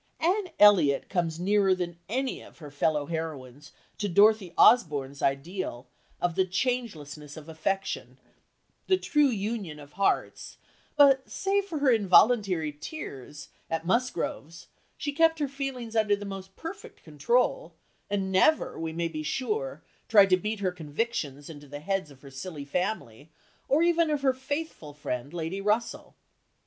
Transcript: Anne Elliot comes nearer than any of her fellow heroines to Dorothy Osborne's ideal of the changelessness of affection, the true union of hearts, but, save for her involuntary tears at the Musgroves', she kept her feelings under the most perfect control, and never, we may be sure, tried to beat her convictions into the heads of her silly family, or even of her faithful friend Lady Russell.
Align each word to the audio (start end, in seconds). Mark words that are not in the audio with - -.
Anne 0.19 0.49
Elliot 0.59 1.09
comes 1.09 1.39
nearer 1.39 1.75
than 1.75 1.99
any 2.09 2.41
of 2.41 2.57
her 2.57 2.71
fellow 2.71 3.05
heroines 3.05 3.71
to 3.99 4.09
Dorothy 4.09 4.51
Osborne's 4.57 5.21
ideal 5.21 5.85
of 6.19 6.33
the 6.33 6.43
changelessness 6.43 7.37
of 7.37 7.47
affection, 7.47 8.17
the 8.87 8.97
true 8.97 9.27
union 9.27 9.77
of 9.79 9.91
hearts, 9.93 10.57
but, 10.95 11.29
save 11.29 11.65
for 11.65 11.77
her 11.77 11.91
involuntary 11.91 12.71
tears 12.71 13.49
at 13.69 13.81
the 13.81 13.87
Musgroves', 13.89 14.69
she 14.97 15.13
kept 15.13 15.37
her 15.37 15.47
feelings 15.47 15.95
under 15.95 16.15
the 16.15 16.25
most 16.25 16.55
perfect 16.55 17.03
control, 17.03 17.75
and 18.09 18.31
never, 18.31 18.79
we 18.79 18.91
may 18.93 19.07
be 19.07 19.21
sure, 19.21 19.83
tried 20.07 20.31
to 20.31 20.35
beat 20.37 20.61
her 20.61 20.71
convictions 20.71 21.47
into 21.47 21.67
the 21.67 21.79
heads 21.79 22.09
of 22.09 22.23
her 22.23 22.31
silly 22.31 22.65
family, 22.65 23.29
or 23.69 23.83
even 23.83 24.09
of 24.09 24.23
her 24.23 24.33
faithful 24.33 24.95
friend 24.95 25.31
Lady 25.31 25.61
Russell. 25.61 26.15